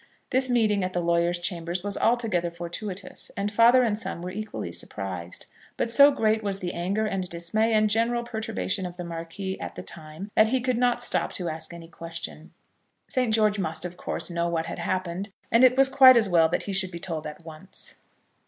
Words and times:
This 0.31 0.49
meeting 0.49 0.83
at 0.83 0.93
the 0.93 0.99
lawyer's 0.99 1.37
chambers 1.37 1.83
was 1.83 1.95
altogether 1.95 2.49
fortuitous, 2.49 3.29
and 3.37 3.51
father 3.51 3.83
and 3.83 3.95
son 3.99 4.23
were 4.23 4.31
equally 4.31 4.71
surprised. 4.71 5.45
But 5.77 5.91
so 5.91 6.09
great 6.09 6.41
was 6.41 6.57
the 6.57 6.73
anger 6.73 7.05
and 7.05 7.29
dismay 7.29 7.71
and 7.73 7.87
general 7.87 8.23
perturbation 8.23 8.87
of 8.87 8.97
the 8.97 9.03
Marquis 9.03 9.59
at 9.59 9.75
the 9.75 9.83
time, 9.83 10.31
that 10.35 10.47
he 10.47 10.59
could 10.59 10.79
not 10.79 11.03
stop 11.03 11.33
to 11.33 11.49
ask 11.49 11.71
any 11.71 11.87
question. 11.87 12.51
St. 13.07 13.31
George 13.31 13.59
must, 13.59 13.85
of 13.85 13.95
course, 13.95 14.31
know 14.31 14.47
what 14.49 14.65
had 14.65 14.79
happened, 14.79 15.29
and 15.51 15.63
it 15.63 15.77
was 15.77 15.87
quite 15.87 16.17
as 16.17 16.27
well 16.27 16.49
that 16.49 16.63
he 16.63 16.73
should 16.73 16.89
be 16.89 16.97
told 16.99 17.27
at 17.27 17.45
once. 17.45 17.97